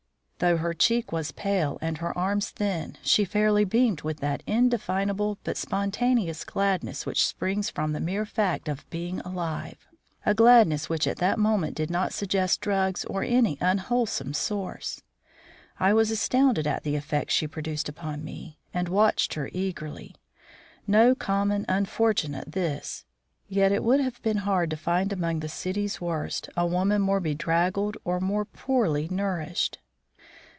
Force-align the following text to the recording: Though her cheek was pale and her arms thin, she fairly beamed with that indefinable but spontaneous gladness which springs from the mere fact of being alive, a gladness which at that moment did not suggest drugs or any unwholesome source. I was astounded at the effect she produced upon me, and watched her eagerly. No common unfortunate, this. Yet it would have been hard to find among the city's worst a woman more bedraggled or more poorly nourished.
Though 0.43 0.57
her 0.57 0.73
cheek 0.73 1.11
was 1.11 1.31
pale 1.31 1.77
and 1.83 1.99
her 1.99 2.17
arms 2.17 2.49
thin, 2.49 2.97
she 3.03 3.25
fairly 3.25 3.63
beamed 3.63 4.01
with 4.01 4.21
that 4.21 4.41
indefinable 4.47 5.37
but 5.43 5.55
spontaneous 5.55 6.43
gladness 6.43 7.05
which 7.05 7.27
springs 7.27 7.69
from 7.69 7.93
the 7.93 7.99
mere 7.99 8.25
fact 8.25 8.67
of 8.67 8.89
being 8.89 9.19
alive, 9.19 9.87
a 10.25 10.33
gladness 10.33 10.89
which 10.89 11.05
at 11.05 11.17
that 11.17 11.37
moment 11.37 11.75
did 11.75 11.91
not 11.91 12.11
suggest 12.11 12.59
drugs 12.59 13.05
or 13.05 13.21
any 13.21 13.55
unwholesome 13.61 14.33
source. 14.33 15.03
I 15.79 15.93
was 15.93 16.09
astounded 16.09 16.65
at 16.65 16.81
the 16.81 16.95
effect 16.95 17.29
she 17.29 17.45
produced 17.45 17.87
upon 17.87 18.23
me, 18.25 18.57
and 18.73 18.89
watched 18.89 19.35
her 19.35 19.47
eagerly. 19.53 20.15
No 20.87 21.13
common 21.13 21.65
unfortunate, 21.69 22.53
this. 22.53 23.05
Yet 23.47 23.71
it 23.71 23.83
would 23.83 23.99
have 23.99 24.19
been 24.23 24.37
hard 24.37 24.71
to 24.71 24.75
find 24.75 25.13
among 25.13 25.41
the 25.41 25.49
city's 25.49 26.01
worst 26.01 26.49
a 26.57 26.65
woman 26.65 26.99
more 26.99 27.19
bedraggled 27.19 27.95
or 28.03 28.19
more 28.19 28.45
poorly 28.45 29.07
nourished. 29.07 29.77